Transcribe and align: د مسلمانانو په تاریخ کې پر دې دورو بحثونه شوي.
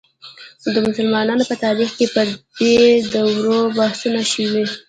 د 0.73 0.75
مسلمانانو 0.87 1.43
په 1.49 1.55
تاریخ 1.65 1.89
کې 1.97 2.07
پر 2.13 2.27
دې 2.57 2.77
دورو 3.13 3.59
بحثونه 3.77 4.21
شوي. 4.33 4.63